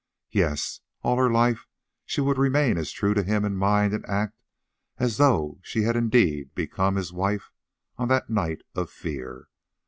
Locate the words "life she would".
1.31-2.39